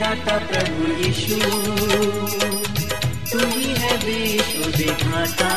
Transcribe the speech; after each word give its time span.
दाता 0.00 0.36
प्रभु 0.38 0.84
यीशु 0.92 1.36
तू 3.30 3.38
ही 3.46 3.68
है 3.80 3.92
विश्व 4.04 4.60
विधाता। 4.78 5.50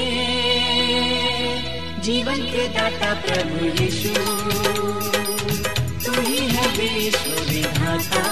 जीवन 2.01 2.35
के 2.35 2.67
दाता 2.67 3.13
प्रभु 3.13 3.83
यीशु, 3.83 4.13
तू 6.05 6.21
ही 6.21 6.37
है 6.37 6.67
विश्व 6.77 7.29
विधाता 7.29 8.23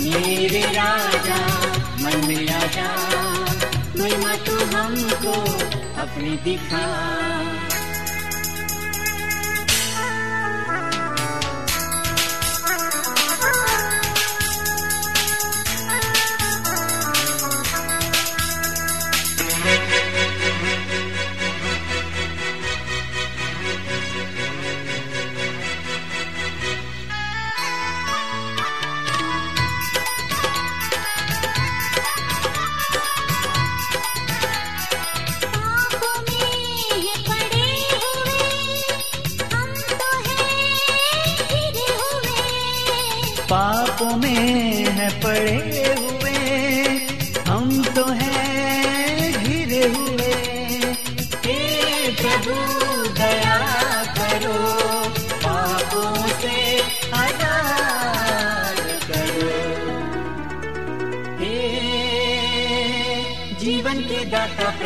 मेरे 0.00 0.60
राजा, 0.60 1.40
मन 2.02 2.28
में 2.28 2.48
आजा 2.48 2.90
महिमा 3.98 4.36
तू 4.36 4.76
हमको 4.76 5.40
अपनी 6.02 6.36
दिखा 6.36 6.86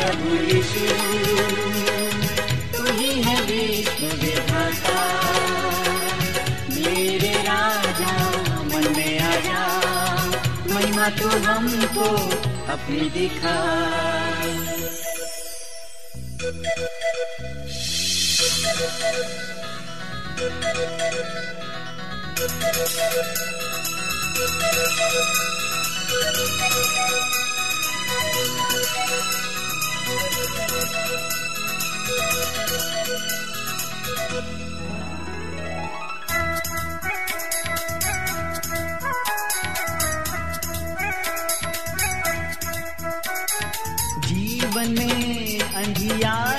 प्रभु 0.01 0.35
यीशु 0.51 0.93
तू 2.75 2.83
ही 2.99 3.09
है 3.25 3.35
विश्व 3.49 4.05
विधाता 4.21 5.03
मेरे 6.75 7.33
राजा 7.49 8.15
मन 8.71 8.87
में 8.97 9.19
आजा 9.27 9.61
महिमा 10.73 11.09
तू 11.21 11.29
हमको 11.47 12.09
अपनी 12.77 13.09
दिखा 13.17 13.55
जीवन 44.27 44.93
में 44.97 45.59
अंधियारा 45.59 46.50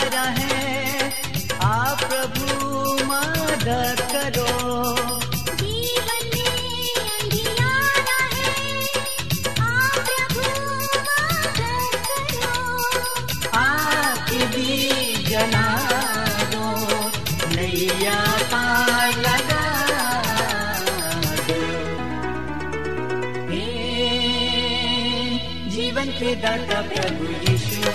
दाता 26.43 26.81
प्रभु 26.83 27.25
यीशु। 27.25 27.91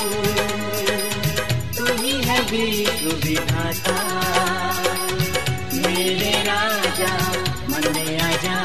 तू 1.78 1.86
ही 2.04 2.12
है 2.12 2.42
विश्व 2.42 3.10
विधाता। 3.10 3.96
मेरे 5.74 6.44
राजा 6.44 7.14
मन 7.70 7.92
में 7.96 8.20
आजा 8.20 8.60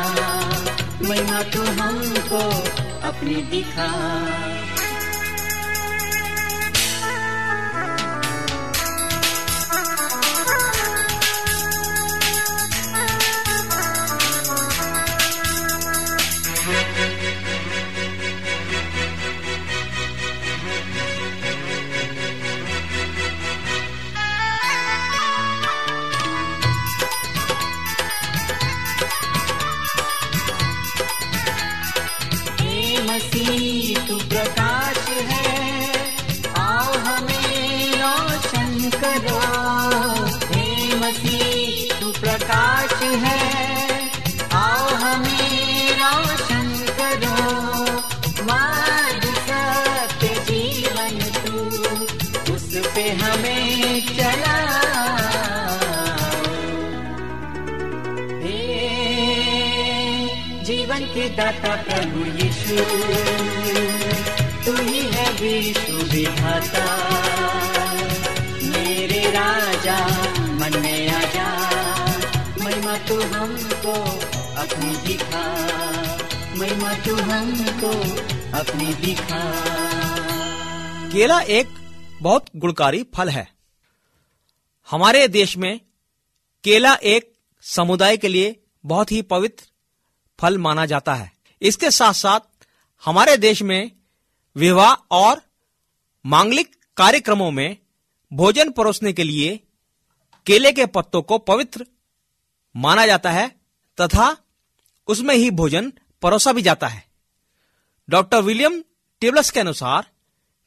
महिमा 1.08 1.42
तू 1.42 1.62
हमको 1.62 2.42
अपनी 3.08 3.34
दिखा। 3.34 3.88
तू 73.08 73.20
हमको 73.20 73.92
अपनी 74.56 74.96
दिखा। 75.06 75.42
महिमा 76.56 76.92
तू 76.94 77.16
हमको 77.16 77.90
अपनी 78.58 78.94
दिखा। 78.94 79.40
केला 81.12 81.40
एक 81.40 81.68
बहुत 82.22 82.46
गुणकारी 82.56 83.06
फल 83.14 83.28
है। 83.28 83.48
हमारे 84.90 85.28
देश 85.28 85.56
में 85.56 85.80
केला 86.64 86.94
एक 86.94 87.32
समुदाय 87.62 88.16
के 88.16 88.28
लिए 88.28 88.62
बहुत 88.84 89.12
ही 89.12 89.22
पवित्र 89.22 89.64
फल 90.40 90.58
माना 90.58 90.86
जाता 90.86 91.14
है। 91.14 91.32
इसके 91.62 91.90
साथ 91.90 92.12
साथ 92.12 92.40
हमारे 93.04 93.36
देश 93.36 93.62
में 93.62 93.92
विवाह 94.56 94.94
और 95.10 95.42
मांगलिक 96.26 96.76
कार्यक्रमों 96.96 97.50
में 97.50 97.76
भोजन 98.32 98.70
परोसने 98.70 99.12
के 99.12 99.24
लिए 99.24 99.60
केले 100.46 100.72
के 100.72 100.86
पत्तों 100.86 101.22
को 101.22 101.38
पवित्र 101.38 101.86
माना 102.74 103.06
जाता 103.06 103.30
है, 103.30 103.48
तथा 103.98 104.36
उसमें 105.08 105.34
ही 105.34 105.50
भोजन 105.52 105.92
परोसा 106.22 106.52
भी 106.52 106.62
जाता 106.62 106.88
है। 106.88 107.04
डॉक्टर 108.08 108.42
विलियम 108.42 108.82
टेबलस 109.22 109.50
के 109.50 109.60
अनुसार, 109.60 110.06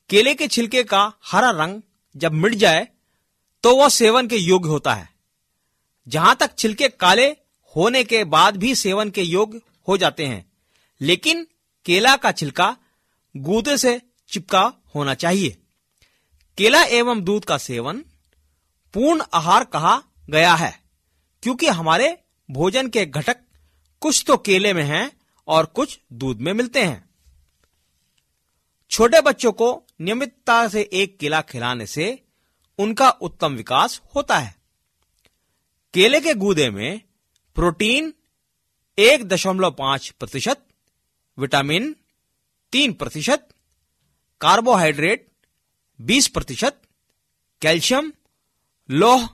केले 0.10 0.34
के 0.36 0.48
छिलके 0.48 0.84
का 0.84 1.12
हरा 1.25 1.50
रंग 1.54 1.81
जब 2.16 2.34
मिट 2.34 2.54
जाए 2.56 2.88
तो 3.63 3.75
वह 3.75 3.90
सेवन 3.90 4.28
के 4.28 4.38
योग्य 4.38 4.69
होता 4.69 4.94
है। 4.94 5.10
जहाँ 6.07 6.36
तक 6.36 6.57
छिलके 6.57 6.88
काले 6.90 7.25
होने 7.75 8.04
के 8.04 8.24
बाद 8.25 8.58
भी 8.58 8.74
सेवन 8.75 9.10
के 9.10 9.22
योग्य 9.22 9.62
हो 9.88 9.98
जाते 9.98 10.25
हैं, 10.25 10.46
लेकिन 11.01 11.46
केला 11.86 12.16
का 12.16 12.31
छिलका 12.31 12.75
गूदे 13.36 13.78
से 13.78 14.00
चिपका 14.30 14.62
होना 14.96 15.13
चाहिए। 15.16 15.58
केला 16.58 16.84
एवं 16.84 17.24
दूध 17.24 17.46
का 17.46 17.58
सेवन 17.58 18.04
पूर्ण 18.94 19.24
आहार 19.34 19.63
कहा 19.63 20.01
गया 20.30 20.54
है। 20.56 20.74
क्योंकि 21.46 21.68
हमारे 21.68 22.24
भोजन 22.52 22.88
के 22.90 23.06
घटक 23.06 23.38
कुछ 24.02 24.24
तो 24.28 24.38
केले 24.38 24.74
में 24.74 24.84
हैं 24.84 25.12
और 25.48 25.66
कुछ 25.66 26.00
दूध 26.14 26.40
में 26.40 26.54
मिलते 26.54 26.84
हैं। 26.84 27.10
छोटे 28.90 29.22
बच्चों 29.22 29.52
को 29.52 29.84
नियमितता 30.02 30.68
से 30.68 30.90
एक 30.94 31.20
केला 31.20 31.42
खिलाने 31.42 31.88
से 31.88 32.24
उनका 32.80 33.10
उत्तम 33.10 33.56
विकास 33.56 34.02
होता 34.16 34.38
है। 34.38 34.56
केले 35.94 36.22
के 36.22 36.34
गूदे 36.34 36.70
में 36.70 37.02
प्रोटीन 37.56 38.14
एक 39.00 39.26
दशमलव 39.26 39.72
पाँच 39.72 40.10
प्रतिशत, 40.10 40.66
विटामिन 41.40 41.96
तीन 42.72 42.94
प्रतिशत, 42.94 43.48
कार्बोहाइड्रेट 44.42 45.32
बीस 46.02 46.28
प्रतिशत, 46.28 46.82
कैल्शियम, 47.62 48.14
लोह, 48.92 49.30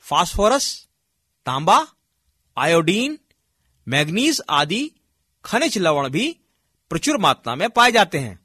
फास्फोरस 0.00 0.85
तांबा, 1.46 1.86
आयोडीन, 2.56 3.18
मैग्नीज 3.86 4.40
आदि 4.50 4.90
खनिज 5.44 5.78
लवण 5.78 6.08
भी 6.08 6.36
प्रचुर 6.90 7.18
मात्रा 7.18 7.54
में 7.54 7.68
पाए 7.70 7.92
जाते 7.92 8.18
हैं। 8.18 8.38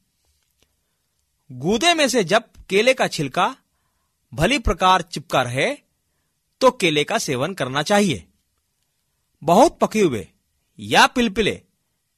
गूदे 1.50 1.94
में 1.94 2.07
से 2.09 2.24
जब 2.24 2.44
केले 2.69 2.94
का 2.94 3.07
छिलका 3.07 3.56
भली 4.33 4.59
प्रकार 4.59 5.01
चिपका 5.01 5.42
रहे 5.42 5.74
तो 6.62 6.71
केले 6.71 7.03
का 7.03 7.18
सेवन 7.18 7.53
करना 7.53 7.83
चाहिए। 7.83 8.27
बहुत 9.42 9.80
पके 9.80 10.01
हुए 10.01 10.27
या 10.80 11.07
पिलपिले 11.07 11.62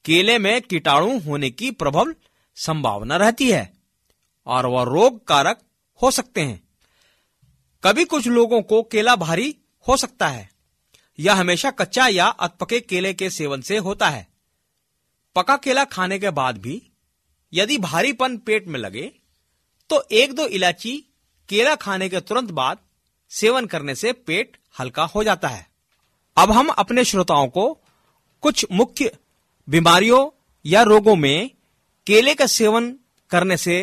केले 0.06 0.38
में 0.38 0.62
कीटाणु 0.62 1.20
होने 1.20 1.50
की 1.50 1.72
प्रबल 1.72 2.16
संभावना 2.56 3.18
रहती 3.18 3.52
है 3.52 3.74
और 4.48 4.66
वह 4.66 4.84
रोग 4.84 5.28
कारक 5.28 5.62
हो 6.02 6.12
सकते 6.12 6.42
हैं। 6.42 6.62
कभी 7.84 8.06
कुछ 8.06 8.28
लोगों 8.28 8.62
को 8.62 8.84
केला 8.84 9.16
भारी 9.16 9.56
हो 9.88 9.98
सकता 9.98 10.28
है। 10.28 10.53
यह 11.20 11.34
हमेशा 11.34 11.72
कच्चा 11.72 12.08
या 12.08 12.28
अधपके 12.28 12.80
केले 12.80 13.14
के 13.14 13.30
सेवन 13.30 13.62
से 13.62 13.78
होता 13.78 14.10
है। 14.10 14.28
पका 15.36 15.56
केला 15.58 15.84
खाने 15.86 16.20
के 16.20 16.30
बाद 16.30 16.58
भी 16.58 16.82
यदि 17.54 17.78
भारीपन 17.78 18.38
पेट 18.38 18.68
में 18.68 18.80
लगे 18.80 19.12
तो 19.90 20.04
एक 20.12 20.34
दो 20.34 20.46
इलायची 20.48 20.98
केला 21.50 21.76
खाने 21.76 22.10
के 22.10 22.20
तुरंत 22.20 22.52
बाद 22.52 22.78
सेवन 23.32 23.66
करने 23.66 23.96
से 23.96 24.14
पेट 24.14 24.58
हल्का 24.80 25.04
हो 25.06 25.24
जाता 25.24 25.48
है। 25.48 25.68
अब 26.38 26.52
हम 26.52 26.68
अपने 26.70 27.04
श्रोताओं 27.04 27.48
को 27.48 27.68
कुछ 28.44 28.66
मुख्य 28.72 29.12
बीमारियों 29.68 30.30
या 30.66 30.82
रोगों 30.82 31.16
में 31.16 31.50
केले 32.08 32.36
का 32.36 32.46
सेवन 32.48 32.94
करने 33.32 33.58
से 33.58 33.76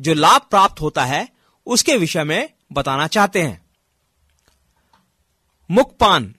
जो 0.00 0.14
लाभ 0.14 0.40
प्राप्त 0.50 0.80
होता 0.80 1.04
है, 1.04 1.28
उसके 1.66 1.96
विषय 1.96 2.24
में 2.24 2.48
बताना 2.72 3.06
चाहते 3.06 3.42
हैं। 3.42 3.64
मुखपान 5.70 6.34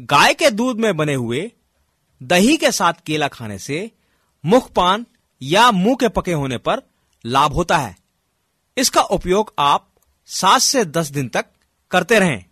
गाय 0.00 0.34
के 0.34 0.50
दूध 0.50 0.80
में 0.80 0.96
बने 0.96 1.14
हुए 1.14 1.52
दही 2.22 2.56
के 2.56 2.72
साथ 2.72 2.92
केला 3.06 3.28
खाने 3.28 3.58
से 3.58 3.90
मुखपान 4.44 5.06
या 5.42 5.70
मुँह 5.70 5.94
के 5.94 6.08
पके 6.08 6.32
होने 6.32 6.58
पर 6.58 6.82
लाभ 7.26 7.52
होता 7.52 7.78
है। 7.78 7.96
इसका 8.76 9.00
उपयोग 9.00 9.54
आप 9.58 9.88
सात 10.26 10.60
से 10.60 10.84
दस 10.84 11.08
दिन 11.08 11.28
तक 11.28 11.46
करते 11.90 12.18
रहें। 12.18 12.44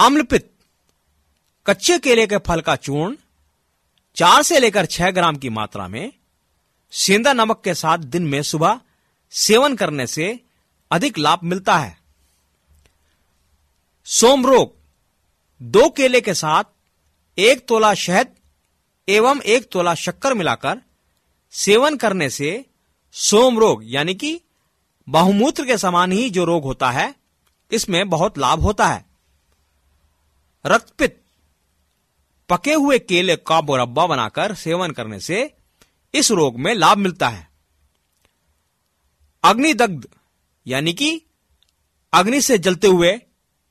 अम्लपित 0.00 0.50
कच्चे 1.66 1.98
केले 1.98 2.26
के 2.26 2.38
फल 2.38 2.60
का 2.60 2.76
चूर्ण 2.76 3.16
चार 4.16 4.42
से 4.42 4.58
लेकर 4.58 4.86
छह 4.86 5.10
ग्राम 5.10 5.36
की 5.36 5.48
मात्रा 5.48 5.88
में 5.88 6.12
सेंधा 6.92 7.32
नमक 7.32 7.60
के 7.64 7.74
साथ 7.74 7.98
दिन 7.98 8.26
में 8.26 8.42
सुबह 8.42 8.80
सेवन 9.30 9.76
करने 9.76 10.06
से 10.06 10.40
अधिक 10.90 11.18
लाभ 11.18 11.40
मिलता 11.44 11.78
है। 11.78 11.98
सोम 14.04 14.46
रोग 14.46 14.77
दो 15.60 15.88
केले 15.88 16.20
के 16.20 16.34
साथ 16.34 16.64
एक 17.38 17.66
तोला 17.68 17.94
शहद 17.94 18.34
एवं 19.08 19.40
एक 19.40 19.68
तोला 19.70 19.94
शक्कर 19.94 20.34
मिलाकर 20.34 20.80
सेवन 21.52 21.96
करने 21.96 22.30
से 22.30 22.64
सोम 23.12 23.58
रोग, 23.58 23.82
यानी 23.84 24.14
कि 24.14 24.40
बहुमूत्र 25.08 25.64
के 25.64 25.78
समान 25.78 26.12
ही 26.12 26.30
जो 26.30 26.44
रोग 26.44 26.64
होता 26.64 26.90
है, 26.90 27.14
इसमें 27.72 28.08
बहुत 28.10 28.38
लाभ 28.38 28.60
होता 28.60 28.86
है। 28.86 29.04
रक्तपित 30.66 31.20
पके 32.48 32.74
हुए 32.74 32.98
केले 32.98 33.36
का 33.36 33.60
मुरब्बा 33.60 34.06
बनाकर 34.06 34.54
सेवन 34.54 34.90
करने 34.90 35.20
से 35.20 35.54
इस 36.14 36.30
रोग 36.30 36.58
में 36.58 36.74
लाभ 36.74 36.98
मिलता 36.98 37.28
है। 37.28 37.48
अग्निदग्ध, 39.44 40.08
यानी 40.66 40.92
कि 40.92 41.22
अग्नि 42.12 42.40
से 42.40 42.58
जलते 42.58 42.86
हुए 42.86 43.18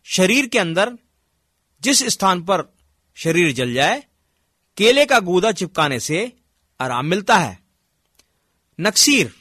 शरीर 0.06 0.46
के 0.46 0.60
अंदर 0.60 0.98
जिस 1.88 2.04
स्थान 2.04 2.42
पर 2.42 2.76
शरीर 3.16 3.52
जल 3.52 3.74
जाए, 3.74 4.04
केले 4.78 5.06
का 5.06 5.20
गूदा 5.20 5.52
चिपकाने 5.52 6.00
से 6.00 6.38
आराम 6.82 7.06
मिलता 7.06 7.38
है। 7.38 7.60
नक्सीर, 8.80 9.34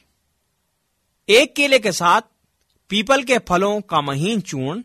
एक 1.28 1.56
केले 1.56 1.78
के 1.78 1.92
साथ 1.92 2.22
पीपल 2.88 3.22
के 3.22 3.38
फलों 3.38 3.80
का 3.80 4.00
महीन 4.00 4.40
चूर्ण 4.40 4.82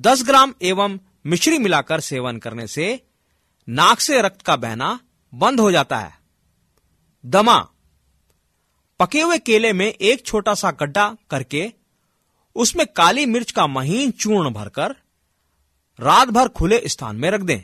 10 0.00 0.26
ग्राम 0.26 0.54
एवं 0.62 0.98
मिश्री 1.26 1.58
मिलाकर 1.58 2.00
सेवन 2.00 2.38
करने 2.38 2.66
से 2.66 3.06
नाक 3.68 4.00
से 4.00 4.22
रक्त 4.22 4.42
का 4.42 4.56
बहना 4.56 5.00
बंद 5.34 5.60
हो 5.60 5.72
जाता 5.72 5.98
है। 5.98 6.18
दमा, 7.26 7.68
पके 9.00 9.22
हुए 9.22 9.38
केले 9.38 9.72
में 9.72 9.86
एक 9.86 10.26
छोटा 10.26 10.54
सा 10.54 10.70
गड्ढा 10.70 11.16
करके 11.30 11.72
उसमें 12.54 12.86
काली 12.86 13.26
मिर्च 13.26 13.50
का 13.50 13.66
महीन 13.66 14.10
चूर्ण 14.10 14.50
भरकर 14.50 14.96
रात 16.00 16.28
भर 16.28 16.48
खुले 16.48 16.82
स्थान 16.86 17.16
में 17.16 17.30
रख 17.30 17.40
दें। 17.40 17.60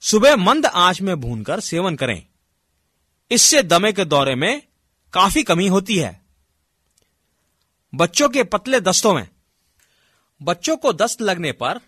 सुबह 0.00 0.36
मंद 0.36 0.66
आँच 0.66 1.00
में 1.00 1.20
भूनकर 1.20 1.60
सेवन 1.60 1.96
करें। 1.96 2.26
इससे 3.30 3.62
दमे 3.62 3.92
के 3.92 4.04
दौरे 4.04 4.34
में 4.34 4.62
काफ़ी 5.12 5.42
कमी 5.42 5.68
होती 5.68 5.96
है। 5.96 6.20
बच्चों 7.94 8.28
के 8.28 8.44
पतले 8.44 8.80
दस्तों 8.80 9.14
में। 9.14 9.28
बच्चों 10.42 10.76
को 10.76 10.92
दस्त 10.92 11.22
लगने 11.22 11.52
पर 11.52 11.80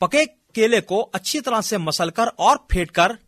पके 0.00 0.26
केले 0.26 0.80
को 0.80 1.00
अच्छी 1.00 1.40
तरह 1.40 1.60
से 1.60 1.78
मसलकर 1.78 2.26
और 2.26 2.66
फेंटकर 2.72 3.18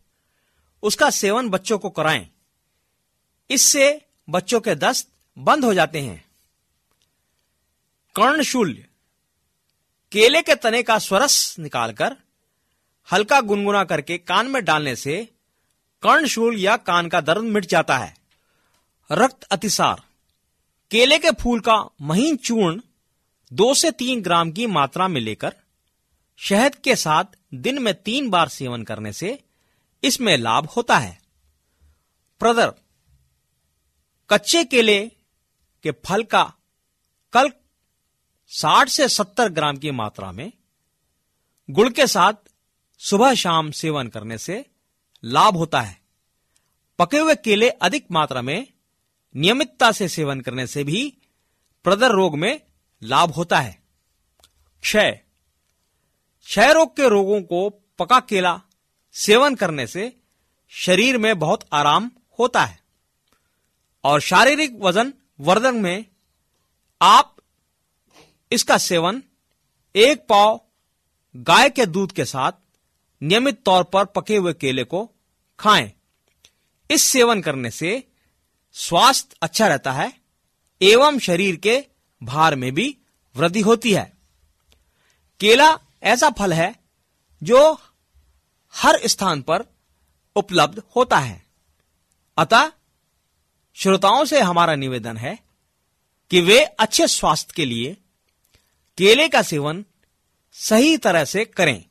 उसका 0.83 1.09
सेवन 1.09 1.49
बच्चों 1.49 1.79
को 1.79 1.89
कराएँ। 1.89 2.29
इससे 3.49 4.01
बच्चों 4.29 4.59
के 4.59 4.75
दस्त 4.75 5.11
बंद 5.37 5.65
हो 5.65 5.73
जाते 5.73 6.01
हैं। 6.01 6.25
कर्णशूल्य 8.15 8.85
केले 10.13 10.41
के 10.41 10.55
तने 10.55 10.83
का 10.83 10.97
स्वरस 10.99 11.55
निकालकर 11.59 12.15
हल्का 13.11 13.41
गुनगुना 13.41 13.83
करके 13.83 14.17
कान 14.17 14.47
में 14.47 14.63
डालने 14.65 14.95
से 14.95 15.29
कर्णशूल 16.03 16.57
या 16.57 16.77
कान 16.77 17.07
का 17.09 17.21
दर्द 17.21 17.43
मिट 17.43 17.65
जाता 17.65 17.97
है। 17.97 18.17
रक्त 19.11 19.43
अतिसार। 19.43 20.03
केले 20.91 21.17
के 21.17 21.31
फूल 21.31 21.59
का 21.59 21.77
महीन 22.01 22.35
चूर्ण 22.35 22.81
दो 23.53 23.73
से 23.73 23.91
तीन 23.91 24.21
ग्राम 24.21 24.51
की 24.51 24.67
मात्रा 24.67 25.07
में 25.07 25.21
लेकर 25.21 25.55
शहद 26.37 26.75
के 26.75 26.95
साथ 26.95 27.23
दिन 27.53 27.81
में 27.81 27.93
तीन 27.93 28.29
बार 28.29 28.47
सेवन 28.49 28.83
करने 28.83 29.13
से 29.13 29.39
इसमें 30.03 30.37
लाभ 30.37 30.65
होता 30.65 30.97
है। 30.97 31.21
प्रदर 32.39 32.73
कच्चे 34.29 34.63
केले 34.63 34.99
के 35.83 35.91
फल 35.91 36.23
का 36.23 36.53
कल 37.33 37.49
60 38.53 38.87
से 38.87 39.09
70 39.09 39.47
ग्राम 39.47 39.77
की 39.77 39.91
मात्रा 39.91 40.31
में 40.31 40.51
गुड़ 41.69 41.89
के 41.89 42.07
साथ 42.07 42.33
सुबह 42.97 43.33
शाम 43.33 43.71
सेवन 43.71 44.07
करने 44.07 44.37
से 44.37 44.65
लाभ 45.23 45.57
होता 45.57 45.81
है। 45.81 46.01
पके 46.99 47.17
हुए 47.17 47.35
केले 47.35 47.69
अधिक 47.69 48.07
मात्रा 48.11 48.41
में 48.41 48.67
नियमितता 49.35 49.91
से 49.91 50.07
सेवन 50.07 50.41
करने 50.41 50.67
से 50.67 50.83
भी 50.83 51.17
प्रदर 51.83 52.11
रोग 52.11 52.37
में 52.37 52.61
लाभ 53.03 53.31
होता 53.31 53.59
है। 53.59 53.83
क्षय। 54.81 55.21
क्षय 56.43 56.73
रोग 56.73 56.95
के 56.95 57.09
रोगों 57.09 57.41
को 57.41 57.69
पका 57.69 58.19
केला 58.19 58.61
सेवन 59.13 59.55
करने 59.55 59.87
से 59.87 60.17
शरीर 60.69 61.17
में 61.17 61.39
बहुत 61.39 61.65
आराम 61.73 62.11
होता 62.39 62.65
है। 62.65 62.79
और 64.03 64.21
शारीरिक 64.21 64.77
वज़न 64.79 65.13
वर्धन 65.39 65.75
में 65.75 66.05
आप 67.01 67.32
इसका 68.53 68.77
सेवन 68.77 69.23
एक 69.95 70.25
पाव 70.29 70.61
गाय 71.35 71.69
के 71.69 71.85
दूध 71.85 72.11
के 72.11 72.25
साथ 72.25 72.51
नियमित 73.21 73.63
तौर 73.63 73.83
पर 73.83 74.05
पके 74.05 74.35
हुए 74.35 74.53
केले 74.53 74.83
को 74.83 75.11
खाएँ। 75.59 75.91
इस 76.89 77.01
सेवन 77.01 77.41
करने 77.41 77.71
से 77.71 78.03
स्वास्थ्य 78.75 79.35
अच्छा 79.41 79.67
रहता 79.67 79.91
है 79.91 80.11
एवं 80.81 81.19
शरीर 81.19 81.55
के 81.55 81.85
भार 82.23 82.55
में 82.55 82.71
भी 82.73 82.97
वृद्धि 83.35 83.61
होती 83.61 83.93
है। 83.93 84.13
केला 85.39 85.79
ऐसा 86.03 86.29
फल 86.29 86.53
है 86.53 86.75
जो 87.43 87.73
हर 88.73 88.99
स्थान 89.07 89.41
पर 89.41 89.65
उपलब्ध 90.35 90.81
होता 90.95 91.17
है। 91.17 91.41
अतः 92.37 92.71
श्रोताओं 93.77 94.25
से 94.25 94.39
हमारा 94.41 94.75
निवेदन 94.75 95.17
है 95.17 95.37
कि 96.31 96.41
वे 96.41 96.63
अच्छे 96.63 97.07
स्वास्थ्य 97.07 97.53
के 97.55 97.65
लिए 97.65 97.97
केले 98.97 99.27
का 99.29 99.41
सेवन 99.41 99.85
सही 100.51 100.97
तरह 100.97 101.25
से 101.25 101.45
करें 101.45 101.83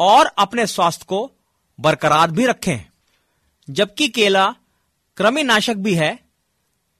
और 0.00 0.26
अपने 0.26 0.66
स्वास्थ्य 0.66 1.04
को 1.08 1.30
बरकरार 1.80 2.30
भी 2.30 2.46
रखें। 2.46 2.78
जबकि 3.70 4.08
केला 4.08 4.46
कृमिनाशक 5.16 5.74
भी 5.74 5.94
है, 5.94 6.18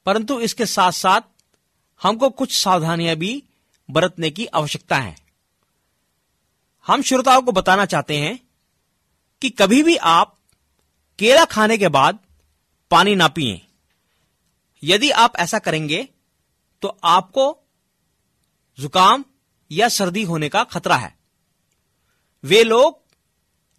परंतु 0.07 0.41
इसके 0.41 0.67
साथ 0.67 0.93
साथ 0.93 1.21
हमको 2.03 2.31
कुछ 2.31 2.53
सावधानियाँ 2.53 3.17
भी 3.17 3.43
बरतने 3.89 4.31
की 4.31 4.47
आवश्यकता 4.47 4.97
है। 4.97 5.17
हम 6.87 7.03
श्रोताओं 7.03 7.43
को 7.43 7.53
बताना 7.53 7.85
चाहते 7.85 8.17
हैं 8.17 8.39
कि 9.43 9.51
कभी 9.51 9.83
भी 9.83 9.97
आप 9.97 10.39
केला 11.19 11.45
खाने 11.45 11.79
के 11.79 11.89
बाद 11.89 12.19
पानी 12.91 13.15
ना 13.15 13.29
पिए। 13.29 13.61
यदि 14.83 15.11
आप 15.11 15.37
ऐसा 15.37 15.59
करेंगे 15.59 16.09
तो 16.83 16.99
आपको 17.05 17.47
जुकाम 18.79 19.25
या 19.75 19.89
सर्दी 19.89 20.23
होने 20.23 20.49
का 20.49 20.65
खतरा 20.65 20.97
है। 20.97 21.17
वे 22.45 22.65
लोग, 22.65 23.03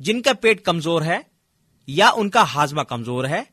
जिनका 0.01 0.33
पेट 0.33 0.59
कमज़ोर 0.59 1.03
है 1.03 1.31
या 1.89 2.09
उनका 2.09 2.43
हाजमा 2.43 2.83
कमज़ोर 2.83 3.25
है, 3.25 3.47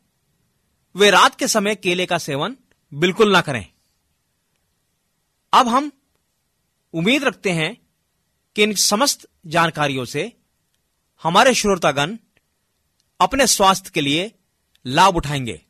वे 0.95 1.09
रात 1.11 1.35
के 1.35 1.47
समय 1.47 1.75
केले 1.75 2.05
का 2.05 2.17
सेवन 2.17 2.57
बिल्कुल 2.93 3.31
ना 3.31 3.41
करें। 3.41 3.65
अब 5.53 5.67
हम 5.67 5.91
उम्मीद 6.93 7.23
रखते 7.23 7.51
हैं 7.51 7.75
कि 8.55 8.63
इन 8.63 8.73
समस्त 8.73 9.27
जानकारियों 9.47 10.05
से 10.05 10.31
हमारे 11.23 11.53
श्रोतागण 11.53 12.17
अपने 13.19 13.47
स्वास्थ्य 13.47 13.91
के 13.93 14.01
लिए 14.01 14.31
लाभ 14.85 15.15
उठाएँगे। 15.15 15.61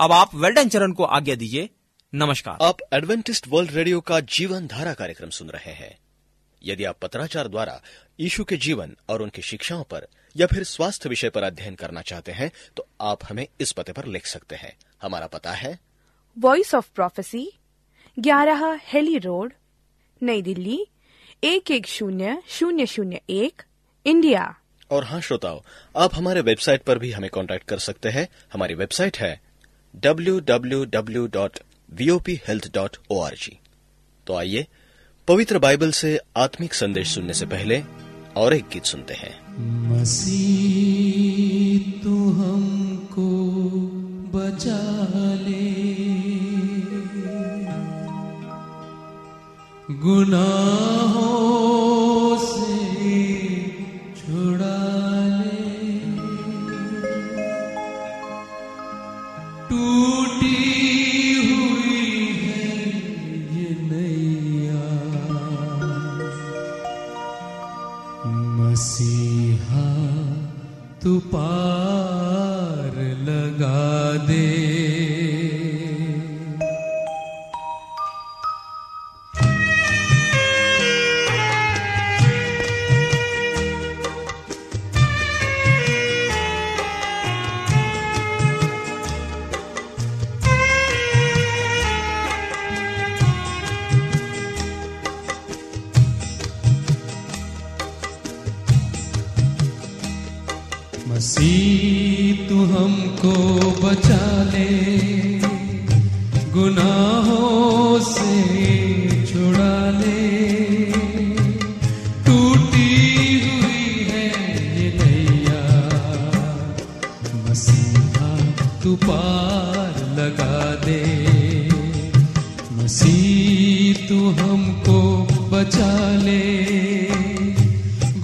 अब 0.00 0.12
आप 0.12 0.34
वेल्डन 0.34 0.68
चरण 0.68 0.92
को 0.92 1.04
आज्ञा 1.04 1.34
दीजिए। 1.34 1.70
नमस्कार। 2.16 2.58
आप 2.62 2.76
एडवेंटिस्ट 2.92 3.46
वर्ल्ड 3.48 3.70
रेडियो 3.70 4.00
का 4.00 4.20
जीवन 4.20 4.66
धारा 4.66 4.92
कार्यक्रम 4.94 5.30
सुन 5.30 5.48
रहे 5.48 5.72
हैं। 5.72 5.98
यदि 6.62 6.84
आप 6.84 6.98
पत्राचार 7.02 7.48
द्वारा 7.48 7.82
यीशु 8.20 8.44
के 8.44 8.56
जीवन 8.56 8.96
और 9.08 9.22
उनकी 9.22 9.42
शिक्षाओं 9.42 9.82
पर 9.84 10.06
या 10.36 10.46
फिर 10.46 10.64
स्वास्थ्य 10.64 11.08
विषय 11.08 11.30
पर 11.30 11.42
अध्ययन 11.42 11.74
करना 11.74 12.02
चाहते 12.02 12.32
हैं 12.32 12.50
तो 12.76 12.86
आप 13.00 13.24
हमें 13.30 13.46
इस 13.60 13.72
पते 13.72 13.92
पर 13.92 14.04
लिख 14.04 14.26
सकते 14.26 14.56
हैं। 14.56 14.76
हमारा 15.02 15.26
पता 15.26 15.52
है। 15.52 15.78
वॉइस 16.38 16.74
ऑफ़ 16.74 16.88
प्रोफेसी 16.94 17.52
ग्यारह 18.18 18.80
हेली 18.84 19.18
रोड 19.18 19.52
नई 20.22 20.42
दिल्ली 20.42 20.86
एक 21.44 21.70
एक 21.70 21.86
शून्य 21.86 22.42
शून्य 22.48 22.86
शून्य 22.86 23.20
एक 23.30 23.62
इंडिया। 24.06 24.54
और 24.90 25.04
हाँ 25.04 25.20
श्रोताओं 25.20 25.60
आप 25.96 26.14
हमारे 26.14 26.40
वेबसाइट 26.40 26.82
पर 26.82 26.98
भी 26.98 27.12
हमें 27.12 27.30
कांटेक्ट 27.30 27.68
कर 27.68 27.78
सकते 27.78 28.08
हैं। 28.08 28.28
हमारी 28.52 28.74
वेबसाइट 28.74 29.16
है 29.16 29.40
www.vophealth.org 31.94 33.50
तो 34.26 34.34
आइए, 34.34 34.66
पवित्र 35.28 35.58
बाइबल 35.58 35.90
से 35.90 36.20
आत्मिक 36.36 36.74
संदेश 36.74 37.08
सुनने 37.08 37.34
से 37.34 37.46
पहले 37.46 37.82
और 38.36 38.54
एक 38.54 38.64
गीत 38.72 38.84
सुनते 38.84 39.14
हैं। 39.14 39.90
मसीह, 39.90 42.02
तू 42.02 42.32
हमको 42.32 43.50
बचा 44.38 45.34
ले। 45.34 45.76
गुनाहों 49.90 51.95
लगा 74.28 74.55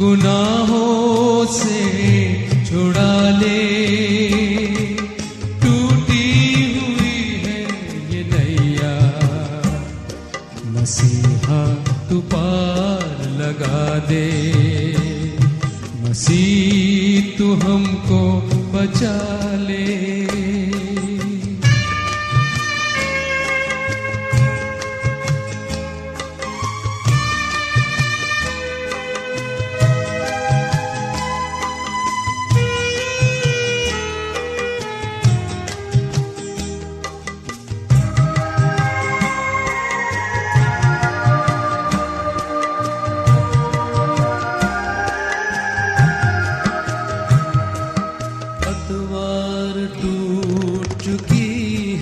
बचा 0.01 0.52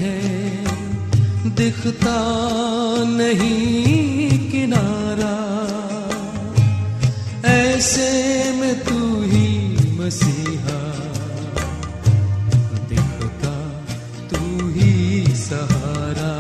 है। 0.00 0.40
दिखता 1.54 2.18
नहीं 3.04 4.50
किनारा। 4.50 5.36
ऐसे 7.50 8.10
में 8.52 8.84
तू 8.84 9.22
ही 9.22 9.48
मसीहा। 9.98 10.80
दिखता 12.88 13.54
तू 14.30 14.68
ही 14.68 15.24
सहारा। 15.36 16.34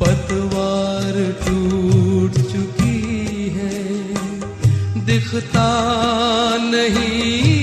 पतवार 0.00 1.16
टूट 1.46 2.32
चुकी 2.52 3.00
है। 3.48 3.84
दिखता 5.04 5.68
नहीं 6.60 7.53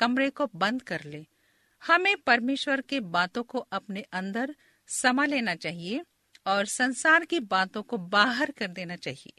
कमरे 0.00 0.30
को 0.30 0.50
बंद 0.56 0.82
कर 0.82 1.04
ले। 1.04 1.26
हमें 1.86 2.16
परमेश्वर 2.16 2.80
के 2.80 3.00
बातों 3.00 3.42
को 3.42 3.58
अपने 3.58 4.00
अंदर 4.12 4.54
समा 4.88 5.24
लेना 5.24 5.54
चाहिए 5.54 6.04
और 6.46 6.64
संसार 6.64 7.24
की 7.24 7.40
बातों 7.40 7.82
को 7.82 7.98
बाहर 7.98 8.50
कर 8.50 8.68
देना 8.68 8.96
चाहिए। 8.96 9.32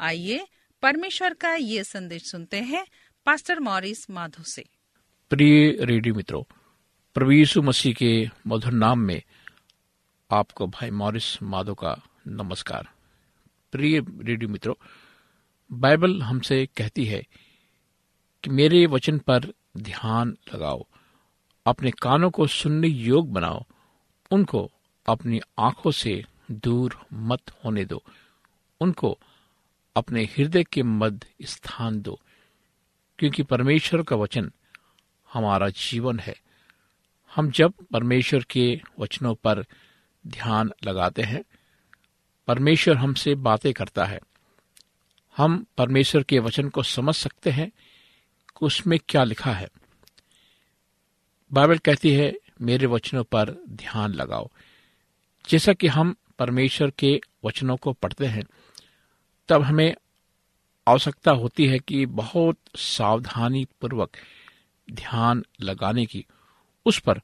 आइए 0.00 0.46
परमेश्वर 0.82 1.34
का 1.34 1.54
ये 1.54 1.84
संदेश 1.84 2.30
सुनते 2.30 2.60
हैं 2.60 2.86
पास्टर 3.26 3.60
मॉरिस 3.60 4.10
माधो 4.10 4.42
से। 4.42 4.64
प्रिय 5.30 5.76
रेडियो 5.80 6.14
मित्रों 6.14 6.42
यीशु 7.32 7.62
मसीह 7.62 7.94
के 7.94 8.28
मधुर 8.46 8.72
नाम 8.72 8.98
में 8.98 9.22
आपको 10.30 10.66
भाई 10.66 10.90
मॉरिस 10.90 11.42
माधो 11.42 11.74
का 11.74 12.02
नमस्कार। 12.26 12.88
प्रिय 13.72 14.00
रेडियो 14.00 14.48
मित्रों, 14.48 14.74
बाइबल 15.72 16.22
हमसे 16.22 16.66
कहती 16.66 17.04
है 17.04 17.26
कि 18.44 18.50
मेरे 18.50 18.86
वचन 18.86 19.18
पर 19.18 19.52
ध्यान 19.76 20.36
लगाओ, 20.54 20.86
अपने 21.66 21.90
कानों 21.90 22.30
को 22.30 22.46
सुनने 22.46 22.88
योग 22.88 23.32
बनाओ, 23.32 23.64
उनको 24.30 24.70
अपनी 25.06 25.40
आँखों 25.58 25.90
से 25.90 26.24
दूर 26.50 27.06
मत 27.12 27.40
होने 27.64 27.84
दो, 27.84 28.02
उनको 28.80 29.18
अपने 29.96 30.24
हृदय 30.24 30.64
के 30.64 30.82
मध्य 30.82 31.46
स्थान 31.46 32.00
दो, 32.00 32.20
क्योंकि 33.18 33.42
परमेश्वर 33.42 34.02
का 34.02 34.16
वचन 34.16 34.52
हमारा 35.32 35.68
जीवन 35.68 36.18
है। 36.18 36.40
हम 37.34 37.50
जब 37.50 37.72
परमेश्वर 37.92 38.42
के 38.50 38.80
वचनों 38.98 39.34
पर 39.34 39.64
ध्यान 40.26 40.72
लगाते 40.84 41.22
हैं, 41.22 41.44
परमेश्वर 42.46 42.96
हमसे 42.96 43.34
बातें 43.34 43.72
करता 43.72 44.04
है। 44.04 44.18
हम 45.36 45.66
परमेश्वर 45.78 46.22
के 46.22 46.38
वचन 46.38 46.68
को 46.68 46.82
समझ 46.82 47.14
सकते 47.14 47.50
हैं 47.50 47.72
उसमें 48.62 48.98
क्या 49.08 49.24
लिखा 49.24 49.52
है? 49.52 49.68
बाइबल 51.52 51.78
कहती 51.78 52.12
है, 52.12 52.34
मेरे 52.60 52.86
वचनों 52.86 53.24
पर 53.24 53.50
ध्यान 53.68 54.14
लगाओ। 54.14 54.50
जैसा 55.48 55.72
कि 55.72 55.86
हम 55.86 56.16
परमेश्वर 56.38 56.90
के 56.90 57.20
वचनों 57.44 57.76
को 57.76 57.92
पढ़ते 57.92 58.26
हैं, 58.26 58.42
तब 59.48 59.62
हमें 59.62 59.94
आवश्यकता 60.88 61.30
होती 61.30 61.66
है 61.66 61.78
कि 61.78 62.06
बहुत 62.06 62.56
सावधानी 62.76 63.66
पूर्वक 63.80 64.16
ध्यान 64.92 65.44
लगाने 65.60 66.06
की, 66.06 66.26
उस 66.86 66.98
पर 66.98 67.20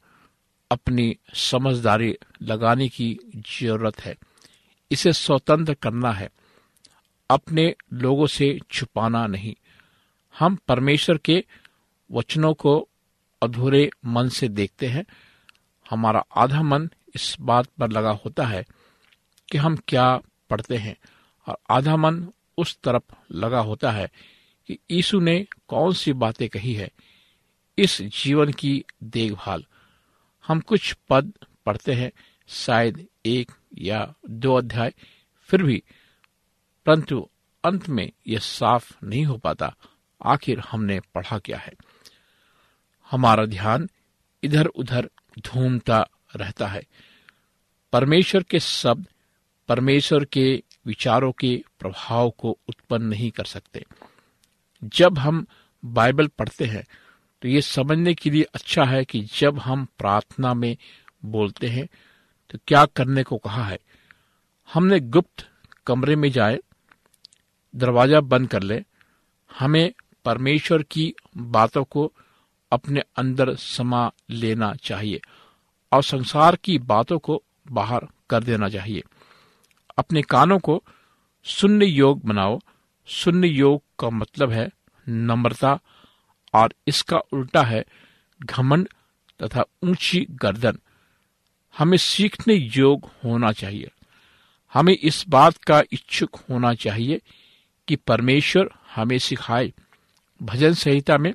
अपनी 0.70 1.16
समझदारी 1.34 2.16
लगाने 2.42 2.88
की 2.88 3.18
ज़रूरत 3.60 4.00
है। 4.00 4.16
इसे 4.92 5.12
स्वतंत्र 5.12 5.74
करना 5.74 6.12
है। 6.12 6.30
अपने 7.30 7.74
लोगों 7.92 8.26
से 8.26 8.58
छुपाना 8.70 9.26
नहीं। 9.26 9.54
हम 10.38 10.56
परमेश्वर 10.68 11.18
के 11.18 11.44
वचनों 12.12 12.54
को 12.54 12.88
अधूरे 13.42 13.90
मन 14.06 14.28
से 14.28 14.48
देखते 14.48 14.86
हैं। 14.86 15.04
हमारा 15.90 16.24
आधा 16.36 16.62
मन 16.62 16.90
इस 17.14 17.36
बात 17.40 17.66
पर 17.66 17.90
लगा 17.90 18.10
होता 18.10 18.46
है 18.46 18.64
कि 19.50 19.58
हम 19.58 19.78
क्या 19.88 20.20
पढ़ते 20.50 20.76
हैं 20.76 20.96
और 21.48 21.58
आधा 21.70 21.96
मन 21.96 22.28
उस 22.58 22.78
तरफ़ 22.84 23.34
लगा 23.34 23.58
होता 23.58 23.90
है 23.90 24.10
कि 24.66 24.78
यीशु 24.90 25.20
ने 25.20 25.46
कौन 25.68 25.92
सी 25.92 26.12
बातें 26.12 26.48
कही 26.48 26.74
है। 26.74 26.90
इस 27.78 28.02
जीवन 28.02 28.52
की 28.52 28.84
देखभाल। 29.02 29.64
हम 30.46 30.60
कुछ 30.60 30.96
पद 31.08 31.32
पढ़ते 31.66 31.92
हैं, 31.92 32.12
शायद 32.48 33.06
एक 33.26 33.52
या 33.78 34.14
दो 34.30 34.54
अध्याय, 34.54 34.94
फिर 35.40 35.62
भी, 35.62 35.82
परंतु 36.86 37.28
अंत 37.64 37.88
में 37.88 38.12
यह 38.26 38.38
साफ़ 38.38 39.04
नहीं 39.04 39.24
हो 39.24 39.36
पाता। 39.36 39.74
आखिर 40.24 40.60
हमने 40.60 40.98
पढ़ा 41.14 41.38
क्या 41.38 41.58
है? 41.58 41.72
हमारा 43.10 43.44
ध्यान 43.46 43.88
इधर 44.42 44.66
उधर 44.66 45.08
घूमता 45.48 46.06
रहता 46.36 46.66
है। 46.66 46.82
परमेश्वर 47.92 48.42
के 48.42 48.60
शब्द, 48.60 49.06
परमेश्वर 49.68 50.24
के 50.24 50.62
विचारों 50.86 51.32
के 51.32 51.64
प्रभाव 51.80 52.30
को 52.30 52.58
उत्पन्न 52.68 53.06
नहीं 53.06 53.30
कर 53.30 53.44
सकते। 53.44 53.84
जब 54.84 55.18
हम 55.18 55.46
बाइबल 55.82 56.26
पढ़ते 56.28 56.64
हैं 56.64 56.84
तो 57.42 57.48
ये 57.48 57.60
समझने 57.60 58.14
के 58.14 58.30
लिए 58.30 58.42
अच्छा 58.54 58.84
है 58.84 59.04
कि 59.04 59.20
जब 59.34 59.58
हम 59.58 59.84
प्रार्थना 59.98 60.54
में 60.54 60.76
बोलते 61.24 61.68
हैं 61.68 61.86
तो 62.50 62.58
क्या 62.66 62.84
करने 62.86 63.22
को 63.22 63.36
कहा 63.36 63.64
है? 63.64 63.78
हमने 64.68 64.98
गुप्त 65.00 65.48
कमरे 65.86 66.16
में 66.16 66.30
जाए, 66.30 66.58
दरवाज़ा 67.74 68.20
बंद 68.20 68.48
कर 68.48 68.62
ले, 68.62 68.82
हमें 69.50 69.92
परमेश्वर 70.24 70.82
की 70.82 71.14
बातों 71.36 71.84
को 71.84 72.12
अपने 72.72 73.02
अंदर 73.16 73.54
समा 73.54 74.12
लेना 74.30 74.74
चाहिए 74.74 75.20
और 75.92 76.02
संसार 76.02 76.56
की 76.56 76.78
बातों 76.78 77.18
को 77.18 77.42
बाहर 77.72 78.06
कर 78.30 78.42
देना 78.42 78.68
चाहिए। 78.68 79.02
अपने 79.98 80.22
कानों 80.22 80.58
को 80.58 80.84
सुनने 81.44 81.86
योग 81.86 82.20
बनाओ। 82.24 82.58
सुनने 83.06 83.48
योग 83.48 83.82
का 83.98 84.10
मतलब 84.10 84.50
है 84.50 84.70
नम्रता 85.08 85.80
और 86.54 86.74
इसका 86.86 87.18
उल्टा 87.18 87.62
है 87.62 87.84
घमंड 88.42 88.88
तथा 89.42 89.64
ऊँची 89.84 90.26
गर्दन। 90.30 90.78
हमें 91.78 91.98
सीखने 91.98 92.54
योग 92.54 93.10
होना 93.24 93.52
चाहिए। 93.52 93.90
हमें 94.74 94.96
इस 95.02 95.24
बात 95.28 95.56
का 95.56 95.82
इच्छुक 95.92 96.36
होना 96.50 96.74
चाहिए 96.74 97.20
कि 97.88 97.96
परमेश्वर 97.96 98.70
हमें 98.94 99.18
सिखाए 99.18 99.72
भजन 100.42 100.74
संहिता 100.74 101.18
में 101.18 101.34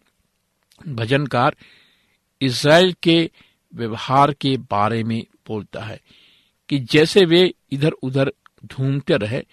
भजनकार 0.88 1.56
इज़राइल 2.41 2.96
के 3.04 3.32
व्यवहार 3.76 4.34
के 4.34 4.58
बारे 4.58 5.04
में 5.04 5.26
बोलता 5.48 5.84
है 5.84 6.02
कि 6.70 6.80
जैसे 6.80 7.26
वे 7.26 7.54
इधर 7.72 7.91
उधर 7.91 8.32
घूमते 8.65 9.17
रहे 9.17 9.43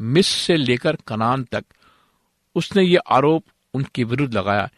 मिस 0.00 0.26
से 0.26 0.56
लेकर 0.56 0.96
कनान 1.06 1.44
तक, 1.44 1.64
उसने 2.54 2.84
ये 2.84 2.96
आरोप 2.96 3.44
उनके 3.74 4.04
विरुद्ध 4.04 4.34
लगाया 4.34 4.70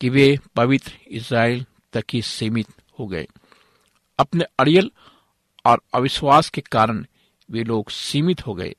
कि 0.00 0.08
वे 0.08 0.38
पवित्र 0.56 0.92
इज़राइल 1.08 1.66
तक 1.92 2.04
ही 2.12 2.22
सीमित 2.22 2.66
हो 2.98 3.06
गए। 3.06 3.26
अपने 4.18 4.44
अड़ियल 4.58 4.90
और 5.66 5.82
अविश्वास 5.94 6.50
के 6.50 6.60
कारण 6.60 7.06
वे 7.50 7.64
लोग 7.64 7.90
सीमित 7.90 8.46
हो 8.46 8.54
गए। 8.54 8.74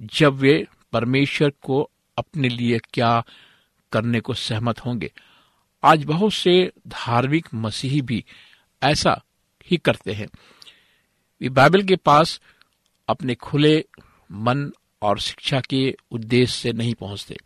जब 0.00 0.34
वे 0.34 0.66
परमेश्वर 0.92 1.52
को 1.62 1.90
अपने 2.18 2.48
लिए 2.48 2.78
क्या 2.78 3.24
करने 3.94 4.20
को 4.20 4.34
सहमत 4.34 4.80
होंगे। 4.80 5.12
आज 5.84 6.04
बहुत 6.04 6.32
से 6.32 6.72
धार्मिक 6.88 7.48
मसीही 7.54 8.00
भी 8.02 8.24
ऐसा 8.82 9.22
ही 9.70 9.76
करते 9.76 10.12
हैं। 10.12 10.28
वे 11.40 11.48
बाइबल 11.48 11.82
के 11.82 11.96
पास 11.96 12.40
अपने 13.08 13.34
खुले 13.34 13.84
मन 14.32 14.72
और 15.02 15.18
शिक्षा 15.18 15.60
के 15.60 15.96
उद्देश्य 16.10 16.54
से 16.54 16.72
नहीं 16.72 16.94
पहुँचते। 16.94 17.36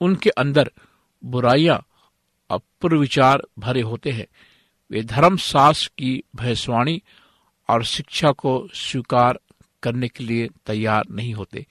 उनके 0.00 0.30
अंदर 0.30 0.70
बुराइयाँ 1.24 1.86
और 2.50 2.60
पूर्व 2.80 3.00
विचार 3.00 3.42
भरे 3.58 3.80
होते 3.80 4.10
हैं। 4.10 4.26
वे 4.90 5.02
धर्म 5.02 5.36
शास्त्र 5.36 5.90
की 5.98 6.22
भविष्यवाणी 6.34 7.02
और 7.70 7.84
शिक्षा 7.84 8.32
को 8.32 8.68
स्वीकार 8.74 9.38
करने 9.82 10.08
के 10.08 10.24
लिए 10.24 10.48
तैयार 10.66 11.04
नहीं 11.10 11.34
होते। 11.34 11.66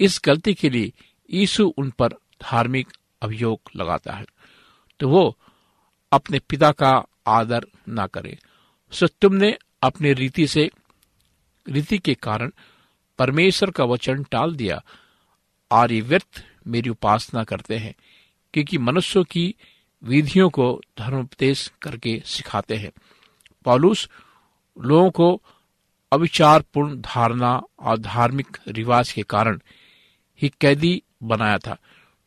इस 0.00 0.20
गलती 0.24 0.54
के 0.54 0.70
लिए 0.70 0.92
यीशु 1.30 1.74
उन 1.78 1.90
पर 1.90 2.08
धार्मिक 2.42 2.88
अभियोग 3.22 3.60
लगाता 3.76 4.12
है। 4.12 4.26
तो 5.00 5.08
वो 5.08 5.38
अपने 6.12 6.38
पिता 6.38 6.72
का 6.72 7.04
आदर 7.26 7.66
ना 7.88 8.06
करे। 8.06 8.38
सो 8.92 9.06
तुमने 9.06 9.58
अपने 9.82 10.12
रीति 10.12 10.46
से, 10.46 10.70
रीति 11.68 11.98
के 11.98 12.14
कारण 12.14 12.52
परमेश्वर 13.18 13.70
का 13.70 13.84
वचन 13.84 14.22
टाल 14.22 14.54
दिया। 14.54 14.82
और 15.70 15.92
ये 15.92 16.00
व्यर्थ 16.00 16.44
मेरी 16.66 16.90
उपासना 16.90 17.44
करते 17.44 17.76
हैं, 17.76 17.94
क्योंकि 18.54 18.78
मनुष्यों 18.78 19.24
की 19.24 19.54
विधियों 20.02 20.50
को 20.50 20.80
धर्मोपदेश 20.98 21.72
करके 21.82 22.22
सिखाते 22.24 22.76
हैं। 22.76 22.92
पॉलुस 23.64 24.08
लोगों 24.80 25.10
को 25.10 25.42
अविचारपूर्ण 26.12 27.00
धारणा 27.00 27.62
और 27.78 27.98
धार्मिक 27.98 28.58
रिवाज 28.68 29.12
के 29.12 29.22
कारण 29.22 29.60
ही 30.42 30.52
कैदी 30.60 31.02
बनाया 31.22 31.58
था। 31.58 31.76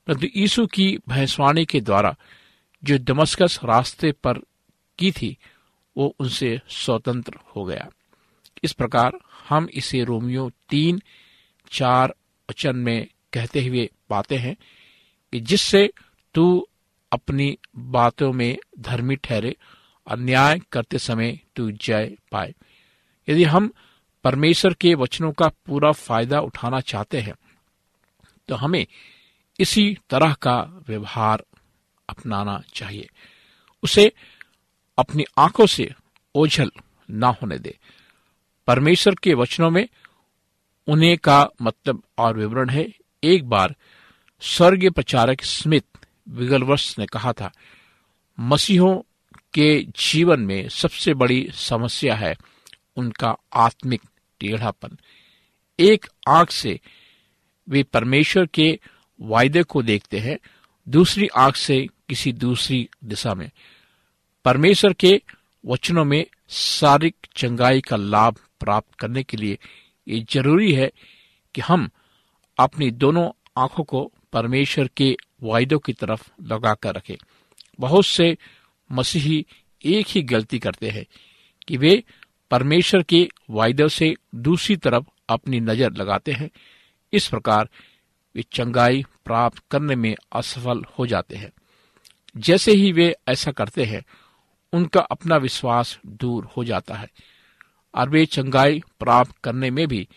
परंतु 0.08 0.28
यीशु 0.36 0.66
की 0.68 0.98
भैंसवाणी 1.10 1.66
के 1.66 1.82
द्वारा 1.82 2.16
जो 2.84 2.98
दमस्कस 2.98 3.60
रास्ते 3.64 4.12
पर 4.12 4.40
की 4.98 5.12
थी, 5.12 5.38
वो 5.98 6.16
उनसे 6.20 6.62
स्वतंत्र 6.70 7.34
हो 7.56 7.66
गया। 7.66 7.90
इस 8.64 8.74
प्रकार 8.74 9.12
हम 9.50 9.68
इसे 9.74 10.04
रोमियो 10.04 10.52
तीन, 10.70 11.02
चार 11.72 12.16
वचन 12.50 12.76
में 12.76 13.08
कहते 13.34 13.66
हुए 13.66 13.90
पाते 14.10 14.36
हैं 14.36 14.56
कि 15.34 15.40
जिससे 15.40 15.90
तू 16.34 16.68
अपनी 17.12 17.58
बातों 17.76 18.32
में 18.34 18.58
धर्मी 18.80 19.16
ठहरे 19.16 19.56
और 20.08 20.20
न्याय 20.20 20.60
करते 20.72 21.00
समय 21.00 21.40
तू 21.56 21.72
जय 21.72 22.16
पाए। 22.32 22.54
यदि 23.30 23.44
हम 23.44 23.72
परमेश्वर 24.24 24.74
के 24.74 24.94
वचनों 24.96 25.32
का 25.32 25.48
पूरा 25.48 25.92
फ़ायदा 25.92 26.40
उठाना 26.40 26.80
चाहते 26.80 27.20
हैं 27.20 27.34
तो 28.48 28.56
हमें 28.56 28.86
इसी 29.60 29.98
तरह 30.10 30.34
का 30.34 30.60
व्यवहार 30.88 31.44
अपनाना 32.10 32.62
चाहिए। 32.74 33.10
उसे 33.84 34.12
अपनी 34.98 35.24
आँखों 35.38 35.66
से 35.66 35.90
ओझल 36.36 36.72
ना 37.10 37.28
होने 37.28 37.58
दे। 37.60 37.78
परमेश्वर 38.68 39.16
के 39.16 39.34
वचनों 39.34 39.70
में 39.70 39.88
उन्हें 40.88 41.18
का 41.18 41.50
मतलब 41.62 42.04
और 42.18 42.38
विवरण 42.38 42.70
है। 42.70 42.88
एक 43.24 43.50
बार 43.50 43.76
स्वर्गीय 44.42 44.90
प्रचारक 44.90 45.42
स्मिथ 45.42 46.06
विगलवर्ष 46.30 46.96
ने 47.00 47.06
कहा 47.06 47.34
था, 47.34 47.52
मसीहों 48.40 48.96
के 49.54 49.84
जीवन 49.84 50.40
में 50.40 50.70
सबसे 50.70 51.14
बड़ी 51.14 51.48
समस्या 51.54 52.16
है 52.16 52.36
उनका 52.98 53.36
आत्मिक 53.54 54.02
टेढ़ापन। 54.40 54.98
एक 55.80 56.06
आँख 56.30 56.52
से 56.52 56.80
वे 57.70 57.84
परमेश्वर 57.84 58.46
के 58.46 58.80
वायदे 59.22 59.64
को 59.64 59.82
देखते 59.82 60.20
हैं, 60.20 60.38
दूसरी 60.90 61.28
आँख 61.28 61.56
से 61.56 61.88
किसी 62.10 62.34
दूसरी 62.34 62.90
दिशा 63.04 63.34
में। 63.34 63.52
परमेश्वर 64.46 64.94
के 64.94 65.22
वचनों 65.66 66.06
में 66.06 66.26
शारीरिक 66.50 67.16
चंगाई 67.36 67.82
का 67.82 67.96
लाभ 67.96 68.38
प्राप्त 68.60 68.96
करने 69.00 69.24
के 69.24 69.38
लिए 69.38 69.58
ये 70.08 70.26
ज़रूरी 70.34 70.74
है 70.74 70.92
कि 71.56 71.62
हम 71.62 71.90
अपनी 72.60 72.92
दोनों 72.92 73.32
आँखों 73.58 73.84
को 73.84 74.12
परमेश्वर 74.34 74.90
के 74.98 75.18
वायदों 75.44 75.80
की 75.80 75.94
तरफ़ 75.94 76.30
लगा 76.44 76.74
कर 76.74 76.96
रखें। 76.96 77.16
बहुत 77.80 78.06
से 78.06 78.38
मसीही 78.92 79.46
एक 79.86 80.08
ही 80.10 80.22
गलती 80.22 80.60
करते 80.60 80.90
हैं 80.90 81.06
कि 81.68 81.78
वे 81.78 82.04
परमेश्वर 82.52 83.04
के 83.04 83.30
वायदों 83.50 83.88
से 83.88 84.16
दूसरी 84.36 84.76
तरफ़ 84.76 85.04
अपनी 85.30 85.60
नज़र 85.60 85.92
लगाते 85.92 86.32
हैं। 86.32 86.50
इस 87.14 87.28
प्रकार 87.28 87.70
वे 88.36 88.44
चंगाई 88.54 89.06
प्राप्त 89.26 89.64
करने 89.72 89.96
में 89.96 90.16
असफल 90.34 90.84
हो 91.00 91.08
जाते 91.08 91.36
हैं। 91.36 91.52
जैसे 92.38 92.72
ही 92.72 92.92
वे 92.92 93.16
ऐसा 93.28 93.52
करते 93.52 93.86
हैं, 93.86 94.04
उनका 94.74 95.02
अपना 95.02 95.38
विश्वास 95.38 96.00
दूर 96.06 96.46
हो 96.46 96.64
जाता 96.64 96.96
है 96.96 97.10
और 97.96 98.10
वे 98.10 98.26
चंगाई 98.26 98.82
प्राप्त 99.00 99.36
करने 99.44 99.72
में 99.72 99.88
भी 99.88 100.08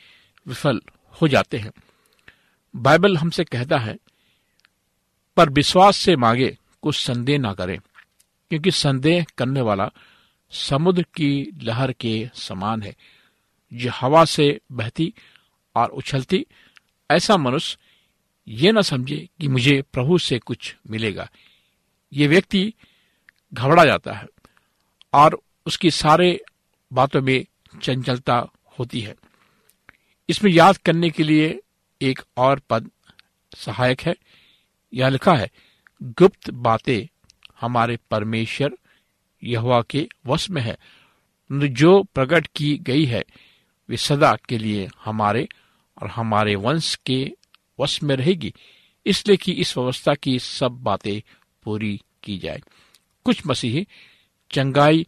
विफल 0.47 0.81
हो 1.23 1.29
जाते 1.29 1.59
हैं। 1.59 1.73
बाइबल 2.77 3.17
हमसे 3.17 3.45
कहता 3.45 3.79
है, 3.79 3.99
पर 5.37 5.51
विश्वास 5.51 5.97
से 5.97 6.17
मांगे 6.17 6.59
कुछ 6.83 6.97
संदेह 6.97 7.39
ना 7.39 7.55
करें, 7.55 7.79
क्योंकि 8.51 8.71
संदेह 8.71 9.27
करने 9.39 9.61
वाला 9.61 9.91
समुद्र 10.51 11.03
की 11.03 11.59
लहर 11.63 11.93
के 11.93 12.31
समान 12.35 12.83
है। 12.83 12.97
जो 13.73 13.91
हवा 13.91 14.25
से 14.25 14.61
बहती 14.73 15.15
और 15.77 15.89
उछलती, 15.89 16.47
ऐसा 17.11 17.37
मनुष्य 17.37 17.79
ये 18.49 18.73
न 18.73 18.83
समझे 18.83 19.29
कि 19.41 19.49
मुझे 19.49 19.83
प्रभु 19.83 20.19
से 20.19 20.39
कुछ 20.39 20.77
मिलेगा। 20.91 21.31
ये 22.13 22.27
व्यक्ति 22.27 22.75
घबरा 23.55 23.85
जाता 23.85 24.13
है 24.13 24.27
और 25.13 25.43
उसकी 25.67 25.91
सारे 25.91 26.41
बातों 26.93 27.23
में 27.23 27.47
चंचलता 27.83 28.47
होती 28.79 29.01
है। 29.01 29.15
इसमें 30.29 30.51
याद 30.53 30.77
करने 30.77 31.11
के 31.11 31.23
लिए 31.23 31.61
एक 32.03 32.21
और 32.37 32.59
पद 32.71 32.91
सहायक 33.57 34.01
है। 34.01 34.17
यह 34.95 35.09
लिखा 35.09 35.35
है, 35.35 35.51
गुप्त 36.03 36.51
बातें 36.51 37.25
हमारे 37.61 37.99
परमेश्वर 38.11 38.71
यहोवा 39.43 39.83
के 39.83 40.09
वश 40.27 40.51
में 40.51 40.63
है। 40.63 40.79
जो 41.53 42.03
प्रकट 42.03 42.49
की 42.57 42.79
गई 42.79 43.05
है, 43.05 43.25
वे 43.89 43.97
सदा 43.97 44.37
के 44.49 44.59
लिए 44.59 44.89
हमारे 45.05 45.49
और 46.03 46.09
हमारे 46.09 46.55
वंश 46.55 46.95
के 47.07 47.33
वश 47.81 48.03
में 48.03 48.17
रहेगी। 48.17 48.55
इसलिए 49.07 49.37
कि 49.37 49.53
इस 49.53 49.79
व्यवस्था 49.79 50.15
की 50.15 50.39
सब 50.39 50.69
बातें 50.69 51.21
पूरी 51.63 52.01
की 52.23 52.39
जाए। 52.39 52.61
कुछ 53.25 53.47
मसीही 53.47 53.87
चंगाई 54.51 55.07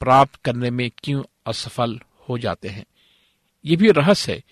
प्राप्त 0.00 0.36
करने 0.36 0.70
में 0.70 0.90
क्यों 1.04 1.22
असफल 1.46 2.00
हो 2.28 2.38
जाते 2.38 2.68
हैं? 2.68 2.84
ये 3.64 3.76
भी 3.76 3.90
रहस्य 3.90 4.32
है। 4.32 4.42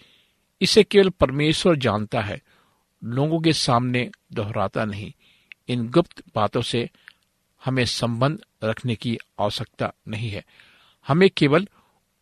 इसे 0.61 0.85
केवल 0.85 1.09
परमेश्वर 1.09 1.77
जानता 1.77 2.21
है, 2.21 2.43
लोगों 3.05 3.40
के 3.40 3.53
सामने 3.53 4.11
दोहराता 4.33 4.85
नहीं। 4.85 5.12
इन 5.69 5.88
गुप्त 5.88 6.23
बातों 6.35 6.62
से 6.62 6.90
हमें 7.64 7.85
संबंध 7.85 8.38
रखने 8.64 8.95
की 8.95 9.19
आवश्यकता 9.40 9.93
नहीं 10.09 10.31
है। 10.31 10.45
हमें 11.09 11.31
केवल 11.31 11.69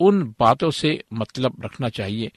उन 0.00 0.34
बातों 0.40 0.70
से 0.70 1.04
मतलब 1.12 1.62
रखना 1.64 1.88
चाहिए 1.88 2.32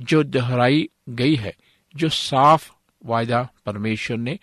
जो 0.00 0.22
दोहराई 0.22 0.88
गई 1.08 1.34
है। 1.34 1.56
जो 1.98 2.08
साफ़ 2.08 2.72
वायदा 3.06 3.48
परमेश्वर 3.66 4.16
ने 4.16 4.38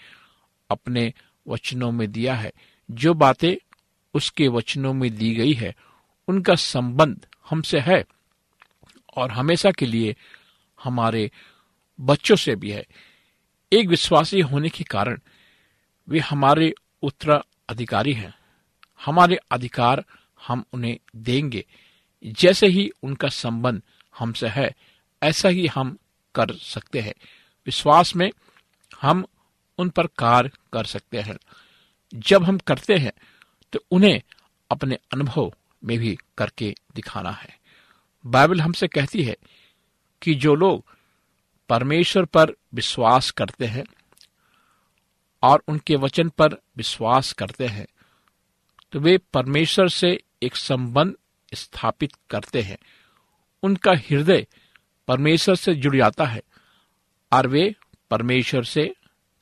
अपने 0.72 1.14
वचनों 1.48 1.92
में 1.92 2.12
दिया 2.12 2.36
है, 2.36 2.54
जो 2.92 3.14
बातें 3.14 3.56
उसके 4.14 4.48
वचनों 4.48 4.94
में 4.94 5.16
दी 5.16 5.36
गई 5.36 5.54
है, 5.54 5.76
उनका 6.28 6.56
संबंध 6.56 7.28
हमसे 7.50 7.80
है 7.80 8.06
और 9.18 9.32
हमेशा 9.32 9.72
के 9.72 9.86
लिए 9.86 10.16
हमारे 10.84 11.32
बच्चों 12.00 12.36
से 12.36 12.56
भी 12.56 12.72
है। 12.72 12.88
एक 13.74 13.88
विश्वासी 13.88 14.40
होने 14.40 14.70
के 14.70 14.84
कारण 14.84 15.20
वे 16.10 16.20
हमारे 16.20 16.74
उत्तराधिकारी 17.02 18.14
हैं। 18.14 18.34
हमारे 19.06 19.36
अधिकार 19.52 20.06
हम 20.48 20.66
उन्हें 20.74 21.00
देंगे। 21.16 21.66
जैसे 22.26 22.68
ही 22.68 22.92
उनका 23.04 23.28
संबंध 23.28 23.82
हमसे 24.20 24.48
है, 24.48 24.76
ऐसा 25.24 25.50
ही 25.50 25.68
हम 25.68 25.98
कर 26.36 26.54
सकते 26.54 27.00
हैं। 27.00 27.14
विश्वास 27.66 28.16
में 28.16 28.30
हम 29.02 29.26
उन 29.78 29.90
पर 29.90 30.08
कार्य 30.08 30.50
कर 30.74 30.86
सकते 30.86 31.22
हैं। 31.22 31.38
जब 32.14 32.44
हम 32.44 32.58
करते 32.58 32.98
हैं 32.98 33.12
तो 33.74 33.80
उन्हें 33.92 34.22
अपने 34.72 34.98
अनुभव 35.14 35.54
में 35.84 35.98
भी 36.00 36.18
करके 36.38 36.74
दिखाना 36.96 37.32
है। 37.32 37.58
बाइबल 38.26 38.62
हमसे 38.62 38.88
कहती 38.88 39.24
है 39.24 39.36
कि 40.22 40.34
जो 40.36 40.56
लोग 40.56 40.84
परमेश्वर 41.70 42.26
पर 42.26 42.54
विश्वास 42.74 43.32
करते 43.32 43.66
हैं 43.66 43.84
और 45.44 45.64
उनके 45.68 45.96
वचन 45.96 46.30
पर 46.30 46.54
विश्वास 46.78 47.32
करते 47.34 47.68
हैं 47.68 47.88
तो 48.92 49.00
वे 49.00 49.18
परमेश्वर 49.34 49.90
से 49.90 50.20
एक 50.44 50.56
संबंध 50.56 51.14
स्थापित 51.54 52.12
करते 52.30 52.62
हैं। 52.62 52.78
उनका 53.64 53.92
हृदय 54.10 54.46
परमेश्वर 55.08 55.56
से 55.56 55.76
जुड़ 55.76 55.96
जाता 55.98 56.26
है। 56.26 56.42
और 57.36 57.48
वे 57.48 57.76
परमेश्वर 58.12 58.64
से, 58.64 58.96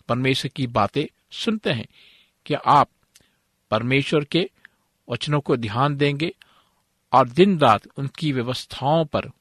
परमेश्वर 0.09 0.51
की 0.55 0.67
बातें 0.67 1.05
सुनते 1.31 1.69
हैं 1.69 1.87
कि 2.45 2.53
आप 2.53 2.89
परमेश्वर 3.71 4.23
के 4.23 4.49
वचनों 5.09 5.39
को 5.39 5.57
ध्यान 5.57 5.97
देंगे 5.97 6.35
और 7.13 7.29
दिन 7.29 7.59
रात 7.59 7.81
उनकी 7.97 8.31
व्यवस्थाओं 8.31 9.05
पर, 9.05 9.31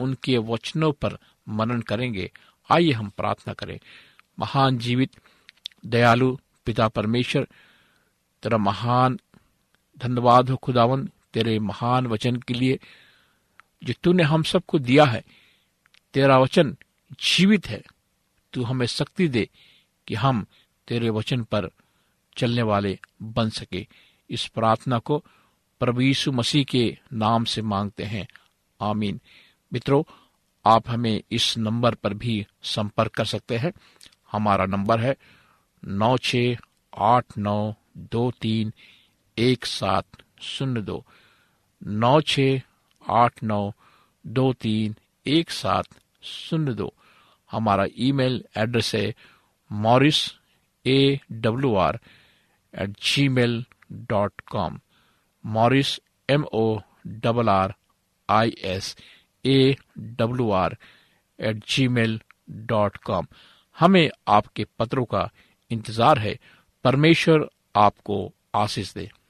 उनके 0.00 0.38
वचनों 0.38 0.92
पर 0.92 1.18
मनन 1.48 1.80
करेंगे। 1.80 2.32
आइए 2.70 2.92
हम 2.92 3.08
प्रार्थना 3.08 3.54
करें। 3.54 3.80
महान 4.38 4.78
जीवित, 4.78 5.10
दयालु 5.86 6.36
पिता 6.66 6.88
परमेश्वर, 6.88 7.48
तेरा 8.42 8.58
महान 8.58 9.20
धन्यवाद 9.98 10.50
हो 10.50 10.56
खुदावन, 10.56 11.08
तेरे 11.32 11.58
महान 11.58 12.06
वचन 12.06 12.36
के 12.36 12.54
लिए 12.54 12.78
जो 13.84 13.94
तूने 14.02 14.22
हम 14.22 14.42
सबको 14.42 14.78
दिया 14.78 15.04
है, 15.04 15.24
तेरा 16.14 16.38
वचन 16.38 16.76
जीवित 17.12 17.66
है, 17.66 17.82
तू 18.52 18.62
हमें 18.62 18.86
शक्ति 18.86 19.28
दे 19.28 19.50
कि 20.08 20.14
हम 20.14 20.46
तेरे 20.88 21.10
वचन 21.10 21.42
पर 21.42 21.70
चलने 22.36 22.62
वाले 22.62 22.98
बन 23.22 23.50
सके। 23.50 23.86
इस 24.30 24.46
प्रार्थना 24.46 24.98
को 24.98 25.24
प्रभु 25.80 26.00
यीशु 26.00 26.32
मसीह 26.32 26.64
के 26.64 26.98
नाम 27.12 27.44
से 27.44 27.62
मांगते 27.62 28.04
हैं। 28.04 28.28
आमीन। 28.80 29.20
मित्रों, 29.72 30.04
आप 30.66 30.90
हमें 30.90 31.22
इस 31.30 31.58
नंबर 31.58 31.94
पर 31.94 32.14
भी 32.14 32.46
संपर्क 32.62 33.12
कर 33.12 33.24
सकते 33.24 33.56
हैं। 33.56 33.72
हमारा 34.32 34.66
नंबर 34.66 35.00
है 35.00 35.16
नौ 35.84 36.16
छ 36.18 36.36
आठ 36.98 37.24
नौ 37.38 37.74
दो 37.96 38.30
तीन 38.30 38.72
एक 39.38 39.66
सात 39.66 40.06
शून्य 40.40 40.82
दो। 40.82 41.06
नौ 41.86 42.20
छ 42.20 42.40
आठ 43.10 43.42
नौ 43.42 43.72
दो 44.26 44.52
तीन 44.52 44.96
एक 45.26 45.50
सात 45.50 45.86
शून्य 46.26 46.72
दो। 46.74 46.92
हमारा 47.50 47.86
ईमेल 48.06 48.42
एड्रेस 48.56 48.94
है 48.94 49.14
Morris 49.70 50.18
A 50.84 51.18
W 51.32 51.74
R 51.76 51.98
at 52.74 52.96
Gmail 53.28 53.64
dot 54.10 54.40
com 54.50 54.78
Morris 55.44 55.98
M 56.28 56.44
O 56.52 56.78
double 57.24 57.48
R 57.48 57.74
I 58.28 58.54
S 58.64 58.96
A 59.44 59.74
W 59.98 60.50
R 60.52 60.76
at 61.38 61.64
Gmail 61.88 62.20
dot 62.68 62.96
com 63.06 63.26
हमें 63.78 64.08
आपके 64.28 64.64
पत्रों 64.78 65.04
का 65.04 65.28
इंतज़ार 65.70 66.18
है। 66.18 66.38
परमेश्वर 66.84 67.48
आपको 67.76 68.16
आशीष 68.54 68.92
दे। 68.94 69.08